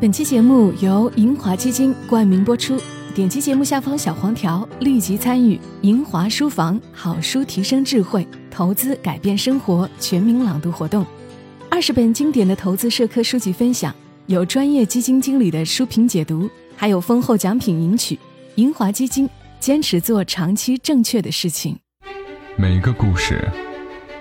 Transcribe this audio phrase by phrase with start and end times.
[0.00, 2.80] 本期节目由银华基金冠名播出，
[3.14, 11.04] 点击节目下方小黄条，立即参与银华书房好书提升智慧，投资改变生活全民朗读活动。
[11.68, 13.94] 二十本经典的投资社科书籍分享，
[14.24, 18.18] 有专业基金经理的书评解读，还有丰厚奖品赢取。
[18.54, 19.28] 银华基金
[19.60, 21.78] 坚持做长期正确的事情。
[22.56, 23.46] 每一个故事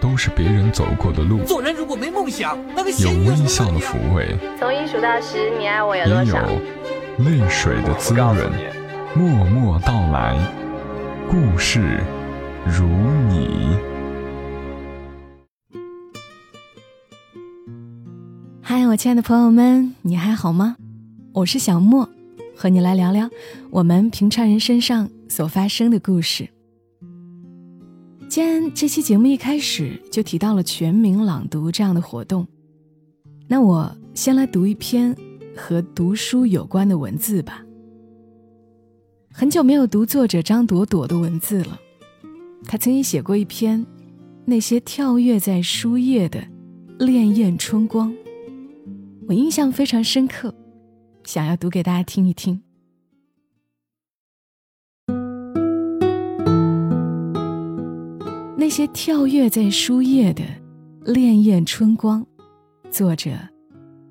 [0.02, 6.48] 都是别人走过的路，做人如果没梦想，那个有微笑的抚慰，从一数到十，你爱我有也有多少？
[7.20, 8.36] 泪水的滋润。
[9.16, 10.38] 默默到来，
[11.30, 12.00] 故事
[12.66, 12.86] 如
[13.28, 13.76] 你。
[18.62, 20.78] 嗨，我亲爱的朋友们，你还好吗？
[21.34, 22.08] 我是小莫，
[22.56, 23.30] 和你来聊聊
[23.72, 26.48] 我们平常人身上所发生的故事。
[28.30, 32.48] 既然这期节目一开始就提到了全民朗读这样的活动，
[33.48, 35.18] 那我先来读一篇
[35.58, 37.66] 和读书有关的文字吧。
[39.34, 41.80] 很久没有读作者张朵朵的文字了，
[42.66, 43.84] 她曾经写过一篇
[44.46, 46.40] 《那些跳跃在书页的
[47.00, 48.12] 潋滟春光》，
[49.28, 50.54] 我印象非常深刻，
[51.24, 52.62] 想要读给大家听一听。
[58.60, 60.44] 那些跳跃在书页的
[61.06, 61.16] 潋
[61.50, 62.28] 滟春光，
[62.92, 63.32] 作者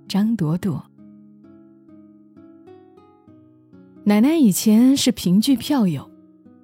[0.08, 0.82] 张朵朵。
[4.04, 6.10] 奶奶以前是评剧票友，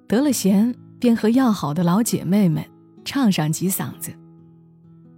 [0.07, 2.65] 得了闲便和要好的老姐妹们
[3.05, 4.11] 唱上几嗓子。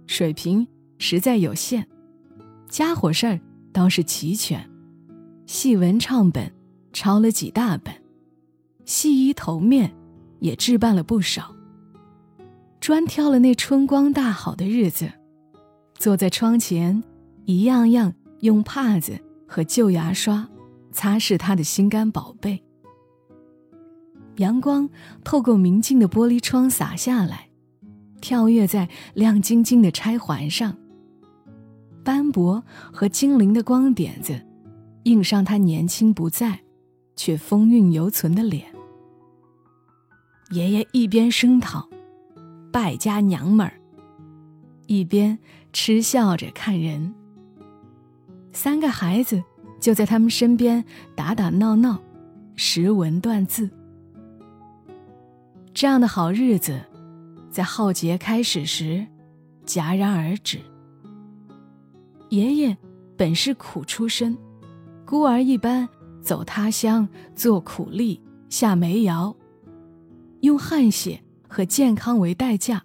[0.06, 1.88] 水平实在有限，
[2.68, 3.40] 家伙事儿
[3.72, 4.68] 倒是齐全，
[5.46, 6.52] 戏文唱本
[6.92, 7.94] 抄了几大本，
[8.84, 9.90] 戏衣头面
[10.40, 11.54] 也置办了不少。
[12.80, 15.12] 专挑了那春光大好的日子，
[15.94, 17.02] 坐在窗前，
[17.44, 20.48] 一样样用帕子和旧牙刷
[20.92, 22.62] 擦拭他的心肝宝贝。
[24.36, 24.88] 阳光
[25.24, 27.48] 透过明净的玻璃窗洒下来，
[28.20, 30.76] 跳跃在亮晶晶的钗环上。
[32.04, 32.62] 斑驳
[32.92, 34.40] 和精灵的光点子，
[35.02, 36.60] 映上他年轻不在，
[37.16, 38.72] 却风韵犹存的脸。
[40.52, 41.86] 爷爷一边声讨。
[42.72, 43.72] 败家娘们儿，
[44.86, 45.38] 一边
[45.72, 47.14] 嗤笑着看人。
[48.52, 49.42] 三个孩子
[49.80, 50.84] 就在他们身边
[51.14, 52.00] 打打闹闹，
[52.56, 53.70] 识文断字。
[55.72, 56.80] 这样的好日子，
[57.50, 59.06] 在浩劫开始时
[59.64, 60.58] 戛然而止。
[62.30, 62.76] 爷爷
[63.16, 64.36] 本是苦出身，
[65.06, 65.88] 孤儿一般
[66.20, 69.34] 走他乡做苦力，下煤窑，
[70.40, 71.20] 用汗血。
[71.48, 72.84] 和健康为代价，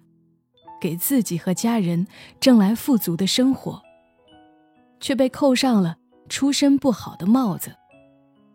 [0.82, 2.08] 给自己和家人
[2.40, 3.82] 挣来富足的生活，
[5.00, 5.98] 却被扣上了
[6.30, 7.76] 出身不好的帽子，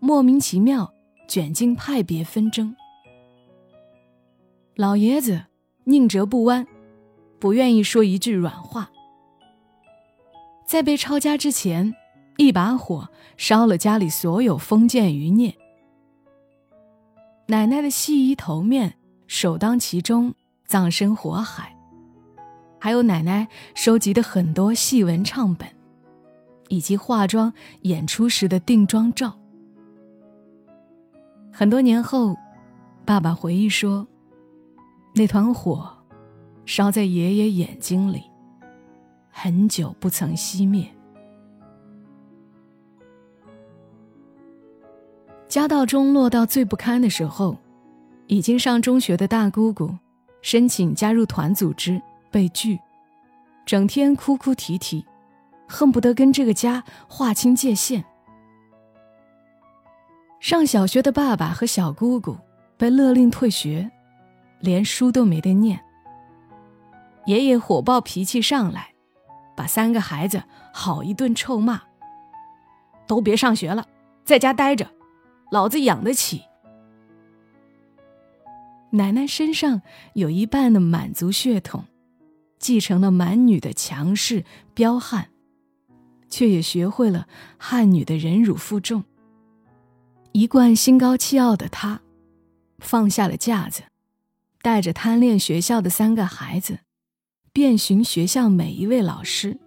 [0.01, 0.93] 莫名其妙
[1.29, 2.75] 卷进派别纷争。
[4.75, 5.45] 老爷子
[5.85, 6.67] 宁折不弯，
[7.39, 8.91] 不愿意说一句软话。
[10.67, 11.95] 在被抄家之前，
[12.37, 15.55] 一把火烧了家里所有封建余孽。
[17.47, 18.98] 奶奶的细衣头面。
[19.29, 20.35] 首当其冲，
[20.65, 21.77] 葬身火海。
[22.81, 25.69] 还有奶奶收集的很多戏文唱本，
[26.69, 27.53] 以及化妆
[27.83, 29.39] 演出时的定妆照。
[31.53, 32.35] 很多年后，
[33.05, 34.07] 爸爸回忆说，
[35.15, 35.95] 那团火
[36.65, 38.23] 烧在爷爷眼睛里，
[39.31, 40.89] 很久不曾熄灭。
[45.49, 47.59] 家道中落到最不堪的时候。
[48.29, 49.97] 已经上中学的大姑姑，
[50.43, 52.01] 申请加入团组织
[52.31, 52.79] 被拒，
[53.67, 55.05] 整天哭哭啼啼，
[55.67, 58.05] 恨不得跟这个家划清界限。
[60.41, 62.37] 上小学的爸爸和小姑姑
[62.77, 63.91] 被勒令退学，
[64.61, 65.81] 连书都没得念。
[67.25, 68.93] 爷爷火爆脾气上来，
[69.57, 71.81] 把三个孩子好一顿臭骂
[73.09, 73.87] ：“都别上学了，
[74.25, 74.87] 在家待着，
[75.51, 76.43] 老子养得起。”
[78.91, 79.83] 奶奶身上
[80.15, 81.85] 有一半的满族血统，
[82.59, 84.45] 继承了满女的强势
[84.75, 85.29] 彪悍，
[86.31, 89.05] 却也学会了汉女的忍辱负重。
[90.33, 92.01] 一贯心高气傲的她，
[92.79, 93.83] 放下了架子，
[94.63, 96.79] 带着贪恋学校的三个孩子，
[97.53, 99.59] 遍寻学校每一位老师，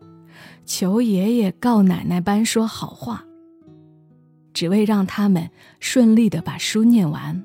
[0.66, 3.24] 求爷爷告奶奶班说好话，
[4.54, 7.44] 只为让他们顺利的把书念完。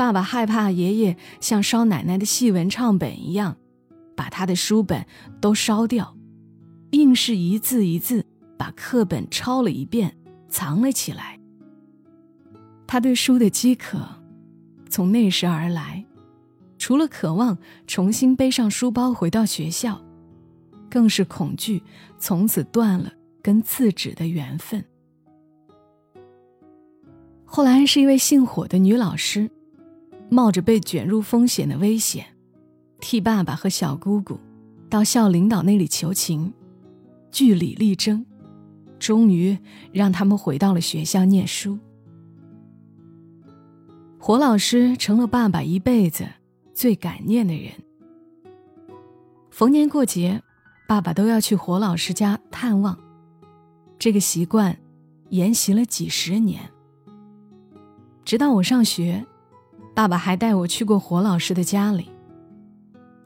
[0.00, 3.58] 爸爸害怕爷爷像烧奶奶的戏文唱本一样，
[4.16, 5.04] 把他的书本
[5.42, 6.16] 都烧掉，
[6.92, 8.24] 硬是一字一字
[8.56, 10.16] 把课本抄了一遍，
[10.48, 11.38] 藏了起来。
[12.86, 14.08] 他对书的饥渴，
[14.88, 16.02] 从那时而来，
[16.78, 20.00] 除了渴望重新背上书包回到学校，
[20.88, 21.82] 更是恐惧
[22.18, 23.12] 从此断了
[23.42, 24.82] 跟自己的缘分。
[27.44, 29.50] 后来是一位姓火的女老师，
[30.30, 32.24] 冒着被卷入风险的危险，
[33.00, 34.38] 替爸爸和小姑姑
[34.88, 36.52] 到校领导那里求情，
[37.32, 38.24] 据理力争，
[38.98, 39.58] 终于
[39.92, 41.78] 让他们回到了学校念书。
[44.18, 46.26] 火老师成了爸爸一辈子
[46.72, 47.72] 最感念的人。
[49.50, 50.42] 逢年过节，
[50.86, 52.96] 爸爸都要去火老师家探望。
[53.98, 54.78] 这个习惯
[55.30, 56.70] 沿袭了几十年。
[58.24, 59.26] 直到我上学，
[60.00, 62.08] 爸爸还带我去过火老师的家里。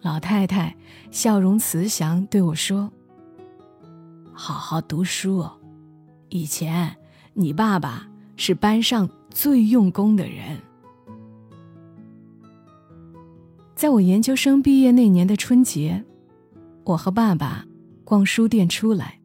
[0.00, 0.74] 老太太
[1.12, 2.90] 笑容慈祥，对我说
[4.34, 5.56] ：“好好读书哦，
[6.30, 6.96] 以前
[7.32, 10.60] 你爸爸是班上最用功的人。”
[13.76, 16.04] 在我研究生毕业那年的春节，
[16.82, 17.64] 我和爸爸
[18.04, 19.20] 逛书店出来，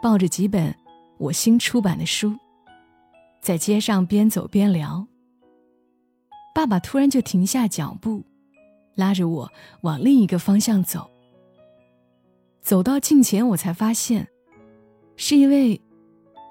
[0.00, 0.72] 抱着几本
[1.18, 2.32] 我新出版的书，
[3.42, 5.08] 在街上边走边聊。
[6.52, 8.24] 爸爸突然就停下脚步，
[8.94, 9.52] 拉着我
[9.82, 11.10] 往另一个方向走。
[12.60, 14.28] 走到近前，我才发现，
[15.16, 15.80] 是一位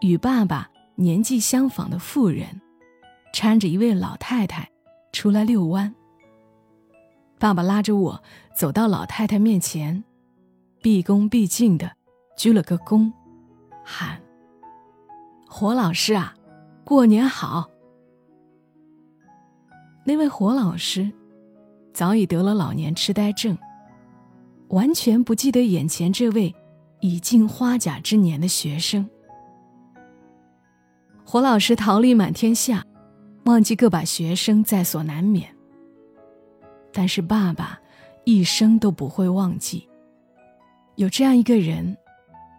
[0.01, 2.61] 与爸爸年纪相仿的妇人，
[3.33, 4.69] 搀着一位老太太
[5.11, 5.93] 出来遛弯。
[7.37, 8.23] 爸爸拉着我
[8.55, 10.03] 走到老太太面前，
[10.81, 11.91] 毕恭毕敬的
[12.35, 13.11] 鞠了个躬，
[13.83, 14.21] 喊
[15.47, 16.35] ：“火老师啊，
[16.83, 17.69] 过年好。”
[20.03, 21.11] 那位火老师
[21.93, 23.57] 早已得了老年痴呆症，
[24.69, 26.55] 完全不记得眼前这位
[26.99, 29.07] 已近花甲之年的学生。
[31.23, 32.83] 火老师桃李满天下，
[33.45, 35.55] 忘记个把学生在所难免。
[36.91, 37.79] 但是爸爸
[38.23, 39.87] 一生都不会忘记，
[40.95, 41.95] 有这样一个人，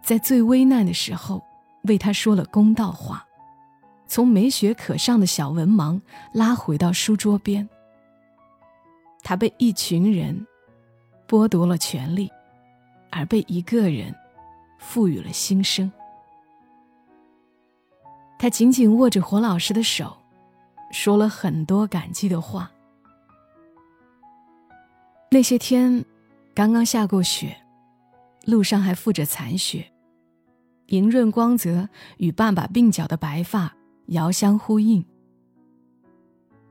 [0.01, 1.43] 在最危难的时候
[1.83, 3.25] 为他说了公道话，
[4.11, 5.97] 从没学可上的小文盲
[6.33, 7.69] 拉回到书桌边。
[9.23, 10.45] 他被一群人
[11.25, 12.29] 剥夺了权利，
[13.09, 14.13] 而被一个人
[14.77, 15.89] 赋予了新生。
[18.37, 20.17] 他紧紧握着火老师的手，
[20.91, 22.69] 说了很多感激的话。
[25.29, 26.03] 那些天，
[26.53, 27.55] 刚刚下过雪，
[28.43, 29.89] 路上还覆着残雪，
[30.87, 31.87] 莹润光泽
[32.17, 33.73] 与爸爸鬓角的白发
[34.11, 35.03] 遥相呼应。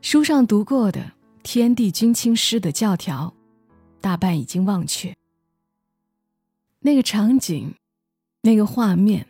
[0.03, 3.35] 书上读过的“天地君亲师”的教条，
[4.01, 5.15] 大半已经忘却。
[6.81, 7.75] 那个场景，
[8.43, 9.27] 那个画面，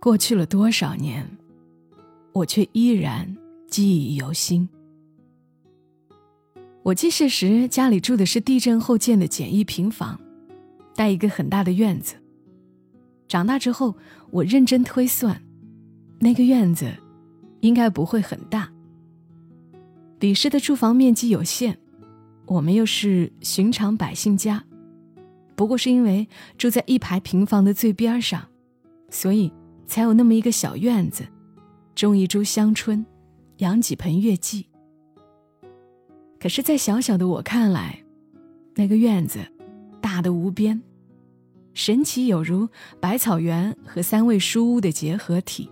[0.00, 1.26] 过去了多少年，
[2.32, 3.36] 我却依然
[3.68, 4.68] 记忆犹新。
[6.82, 10.20] 我记事时，家里住的是地震后建的简易平房，
[10.94, 12.16] 带一个很大的院子。
[13.26, 13.96] 长大之后，
[14.30, 15.42] 我认真推算，
[16.18, 16.94] 那个院子
[17.64, 18.70] 应该不会很大。
[20.20, 21.78] 李氏的住房面积有限，
[22.44, 24.62] 我们又是寻常百姓家，
[25.56, 26.28] 不过是因为
[26.58, 28.46] 住在一排平房的最边上，
[29.08, 29.50] 所以
[29.86, 31.24] 才有那么一个小院子，
[31.94, 33.02] 种一株香椿，
[33.58, 34.66] 养几盆月季。
[36.38, 38.04] 可是，在小小的我看来，
[38.74, 39.40] 那个院子
[40.02, 40.82] 大的无边，
[41.72, 42.68] 神奇有如
[43.00, 45.70] 百草园和三味书屋的结合体。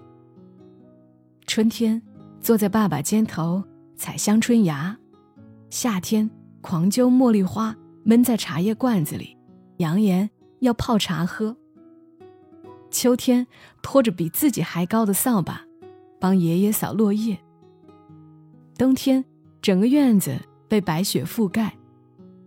[1.54, 2.00] 春天
[2.40, 3.62] 坐在爸爸肩头
[3.94, 4.96] 采香椿芽，
[5.68, 6.30] 夏天
[6.62, 9.36] 狂揪茉莉花闷在茶叶罐子里，
[9.76, 10.30] 扬言
[10.60, 11.54] 要泡茶喝。
[12.90, 13.46] 秋天
[13.82, 15.60] 拖着比自己还高的扫把，
[16.18, 17.38] 帮爷爷扫落叶。
[18.78, 19.22] 冬天
[19.60, 20.40] 整个院子。
[20.70, 21.76] 被白雪覆盖，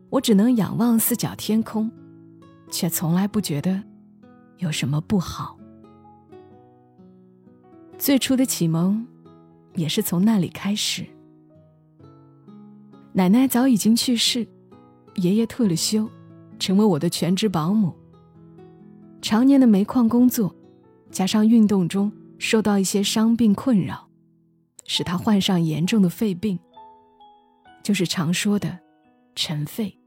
[0.09, 1.91] 我只能仰望四角天空，
[2.71, 3.83] 却从来不觉得
[4.57, 5.54] 有什么不好。
[7.97, 9.05] 最初的启蒙
[9.75, 11.05] 也是从那里开始。
[13.13, 14.45] 奶奶早已经去世，
[15.15, 16.09] 爷爷退了休，
[16.59, 17.93] 成为我的全职保姆。
[19.21, 20.53] 常年的煤矿工作，
[21.09, 24.07] 加上运动中受到一些伤病困扰，
[24.85, 26.59] 使他患上严重的肺病。
[27.81, 28.79] 就是常说的
[29.35, 29.97] 尘肺，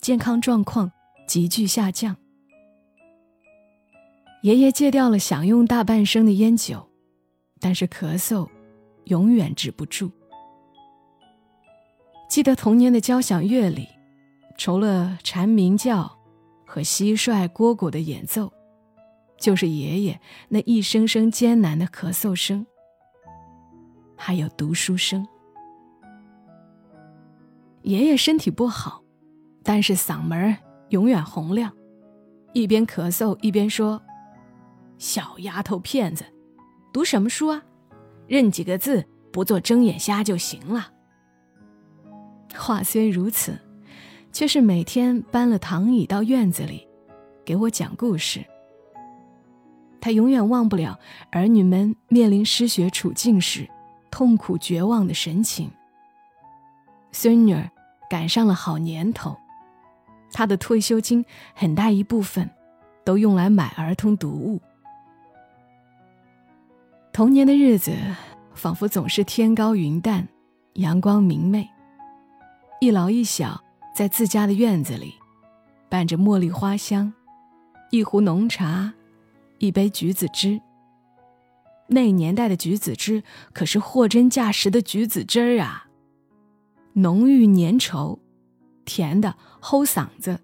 [0.00, 0.92] 健康状况
[1.26, 2.16] 急剧下降。
[4.42, 6.84] 爷爷戒掉了享用大半生的烟酒，
[7.60, 8.48] 但是咳嗽
[9.04, 10.10] 永远止不住。
[12.28, 13.86] 记得童年的交响乐里，
[14.58, 16.10] 除了蝉鸣叫
[16.66, 18.52] 和蟋蟀蝈蝈的演奏，
[19.38, 22.66] 就是爷爷那一声声艰难的咳嗽声，
[24.16, 25.24] 还有读书声。
[27.82, 29.04] 爷爷身体不好，
[29.62, 30.56] 但是嗓门
[30.88, 31.72] 永远洪亮，
[32.52, 34.02] 一边咳嗽一边说
[35.02, 36.24] ：“小丫头片子，
[36.92, 37.60] 读什么书啊？
[38.28, 40.92] 认几个字，不做睁眼瞎就行了。”
[42.54, 43.58] 话虽如此，
[44.30, 46.86] 却是每天搬了躺椅到院子里，
[47.44, 48.44] 给我讲故事。
[50.00, 50.96] 他永远忘不了
[51.32, 53.68] 儿女们面临失学处境时
[54.08, 55.68] 痛苦绝望的神情。
[57.10, 57.68] 孙女儿
[58.08, 59.36] 赶上了好年头，
[60.32, 61.24] 她的退休金
[61.56, 62.48] 很大一部分
[63.04, 64.60] 都用来买儿童读物。
[67.12, 67.92] 童年的日子
[68.54, 70.26] 仿佛总是天高云淡，
[70.74, 71.68] 阳光明媚。
[72.80, 73.62] 一老一小
[73.94, 75.12] 在自家的院子里，
[75.90, 77.12] 伴着茉莉花香，
[77.90, 78.94] 一壶浓茶，
[79.58, 80.58] 一杯橘子汁。
[81.86, 85.88] 那年代的橘子汁可是货真价实的橘子汁儿啊，
[86.94, 88.18] 浓郁粘稠，
[88.86, 90.40] 甜的齁嗓子，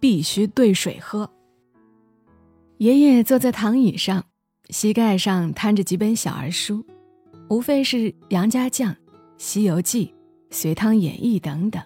[0.00, 1.30] 必须兑水喝。
[2.78, 4.24] 爷爷坐在躺椅上，
[4.70, 6.84] 膝盖上摊着几本小儿书，
[7.48, 7.96] 无非是
[8.30, 8.92] 《杨家将》
[9.38, 10.06] 《西游记》。
[10.56, 11.82] 《隋唐演义》等等，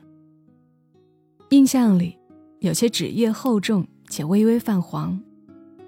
[1.48, 2.18] 印象里
[2.60, 5.18] 有些纸页厚重且微微泛黄，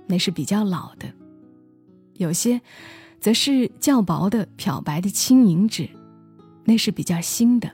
[0.07, 1.09] 那是比较老的；
[2.15, 2.59] 有些
[3.21, 5.91] 则是较薄的漂白的轻盈纸，
[6.65, 7.71] 那是比较新的。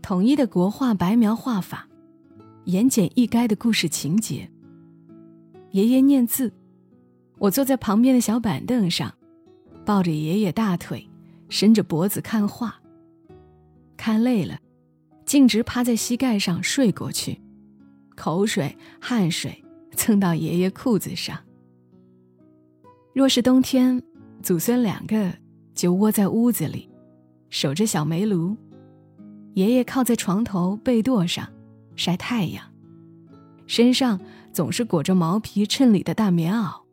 [0.00, 1.86] 统一的国画白描画法，
[2.64, 4.48] 言简意赅的故事情节。
[5.72, 6.50] 爷爷念字，
[7.38, 9.12] 我坐在旁边的小板凳上，
[9.84, 11.06] 抱着爷爷大腿，
[11.48, 12.74] 伸着脖子看画。
[13.96, 14.58] 看累了，
[15.24, 17.40] 径直趴在膝盖上睡过去，
[18.14, 21.38] 口水、汗水蹭到爷爷裤子上。
[23.12, 24.02] 若是冬天，
[24.42, 25.32] 祖孙两个
[25.74, 26.88] 就窝在屋子里，
[27.50, 28.56] 守着小煤炉，
[29.54, 31.46] 爷爷靠在床头被垛上
[31.96, 32.64] 晒太阳，
[33.66, 34.18] 身上
[34.52, 36.85] 总是裹着毛皮衬里的大棉袄。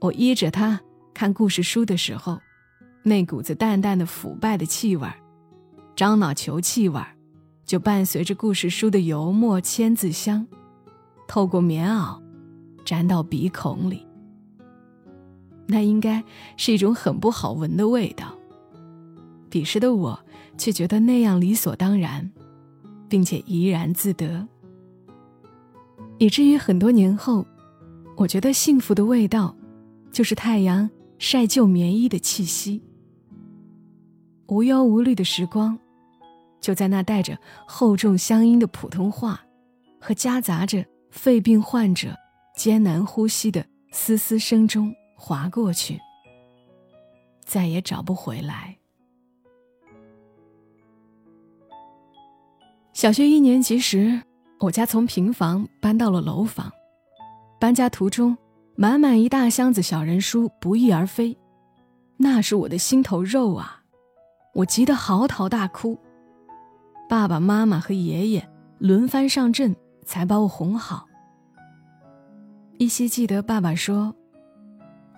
[0.00, 0.80] 我依着他
[1.14, 2.38] 看故事书的时候，
[3.02, 5.14] 那股子淡淡的腐败的气味儿。
[5.94, 7.16] 樟脑球气味儿，
[7.64, 10.46] 就伴随着故事书的油墨签字香，
[11.26, 12.20] 透过棉袄，
[12.84, 14.06] 粘到鼻孔里。
[15.66, 16.22] 那应该
[16.58, 18.34] 是一种很不好闻的味道。
[19.48, 20.20] 彼时的我
[20.58, 22.30] 却觉得那样理所当然，
[23.08, 24.46] 并且怡然自得，
[26.18, 27.46] 以至于很多年后，
[28.16, 29.56] 我觉得幸福的味道，
[30.16, 32.82] 就是太阳晒旧棉衣的气息。
[34.48, 35.78] 无忧无虑的时光。
[36.58, 39.38] 就在那带着厚重乡音的普通话，
[40.00, 42.16] 和夹杂着肺病患者
[42.56, 46.00] 艰难呼吸的嘶嘶声中划过去，
[47.44, 48.74] 再也找不回来。
[52.94, 54.22] 小学一年级时，
[54.60, 56.72] 我家从平房搬到了楼房，
[57.60, 58.34] 搬家途中，
[58.78, 61.34] 满满一大箱子小人书不翼而飞，
[62.18, 63.82] 那是我的心头肉啊！
[64.52, 65.98] 我急得嚎啕大哭。
[67.08, 68.46] 爸爸妈妈和爷爷
[68.78, 71.06] 轮番上阵，才把我哄好。
[72.76, 74.14] 依稀记得爸爸说：“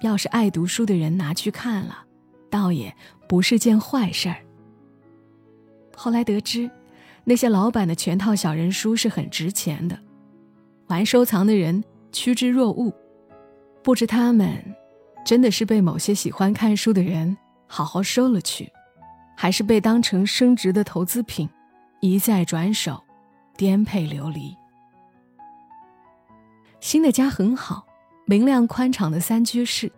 [0.02, 2.04] 要是爱读书的人拿去看了，
[2.48, 2.94] 倒也
[3.28, 4.36] 不是件坏事儿。”
[5.96, 6.70] 后来得知，
[7.24, 9.98] 那些老板的全套小人书是很值钱的，
[10.86, 12.94] 玩收藏的人趋之若鹜。
[13.82, 14.62] 不知他们
[15.24, 18.70] 真的是被某些喜欢看书的人好好收了去，
[19.36, 21.48] 还是被当成升值的投资品。
[22.00, 23.02] 一再转手，
[23.56, 24.56] 颠沛流离。
[26.78, 27.84] 新的家很好，
[28.24, 29.90] 明亮宽敞的三居室，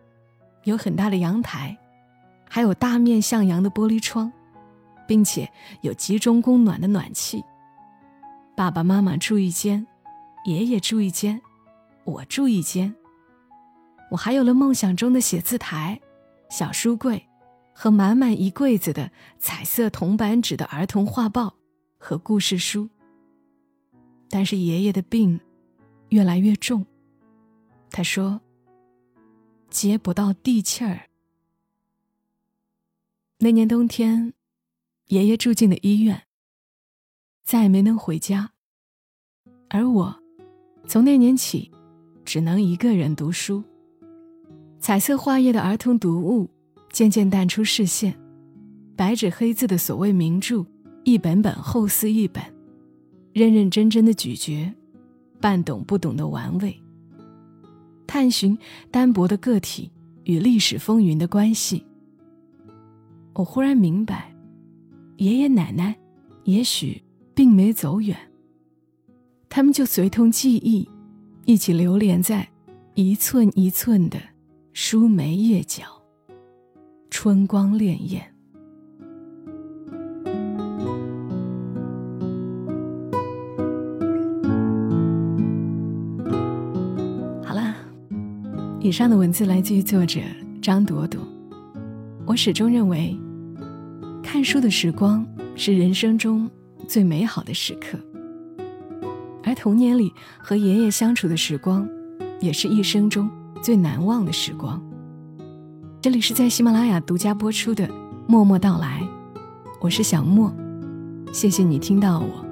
[0.64, 1.76] 有很大的阳台，
[2.48, 4.32] 还有大面向阳的玻璃窗，
[5.06, 5.46] 并且
[5.82, 7.44] 有集中供暖的暖气。
[8.56, 9.86] 爸爸妈妈住一间，
[10.46, 11.38] 爷爷住一间，
[12.04, 12.94] 我住一间。
[14.10, 16.00] 我还有了梦想中的写字台、
[16.50, 17.26] 小书柜，
[17.74, 21.56] 和满满一柜子的彩色铜版纸的儿童画报。
[22.02, 22.88] 和故事书。
[24.30, 25.38] 但是爷爷的病
[26.08, 26.86] 越来越重，
[27.90, 28.40] 他说
[29.68, 31.10] 接不到地气儿。
[33.40, 34.32] 那年冬天，
[35.08, 36.22] 爷爷住进了医院，
[37.44, 38.52] 再也没能回家。
[39.68, 40.22] 而我，
[40.86, 41.70] 从那年起，
[42.24, 43.62] 只能一个人读书。
[44.80, 46.48] 彩色画页的儿童读物
[46.90, 48.18] 渐渐淡出视线，
[48.96, 50.64] 白纸黑字的所谓名著。
[51.04, 52.42] 一本本厚似一本，
[53.32, 54.70] 认认真真的咀嚼，
[55.40, 56.74] 半懂不懂的玩味。
[58.06, 58.56] 探寻
[58.90, 59.90] 单薄的个体
[60.24, 61.84] 与历史风云的关系。
[63.34, 64.34] 我忽然明白，
[65.16, 65.96] 爷爷奶奶
[66.44, 67.02] 也许
[67.34, 68.16] 并没走远，
[69.48, 70.86] 他们就随同记忆，
[71.46, 72.46] 一起流连在
[72.94, 74.20] 一寸一寸的
[74.72, 75.82] 书眉叶角，
[77.10, 78.20] 春光潋滟。
[87.44, 87.74] 好啦
[88.78, 90.20] 以上的文字来自于作者
[90.62, 91.20] 张朵朵。
[92.24, 93.18] 我始终认为，
[94.22, 96.48] 看书的时光是人生中
[96.86, 97.98] 最美好的时刻，
[99.42, 101.88] 而童年里和爷爷相处的时光，
[102.40, 103.28] 也是一生中
[103.62, 104.80] 最难忘的时光。
[106.00, 107.86] 这里是在喜马拉雅独家播出的
[108.26, 109.02] 《默默到来》，
[109.80, 110.50] 我是小莫，
[111.30, 112.44] 谢谢你听到我，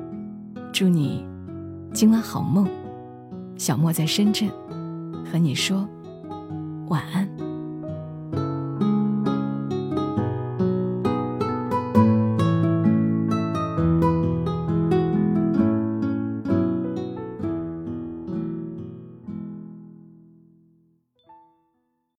[0.71, 1.25] 祝你
[1.95, 2.69] 今晚好梦。
[3.57, 4.49] 小莫在深圳，
[5.25, 5.88] 和你说。
[6.88, 7.48] 晚安。